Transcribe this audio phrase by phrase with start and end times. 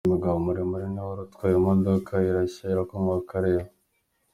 [0.03, 3.69] Uyu mugabo muremure niwe wari utwaye iyi modoka, irashya irakongoka areba.